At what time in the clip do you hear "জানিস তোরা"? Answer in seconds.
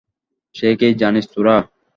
1.01-1.55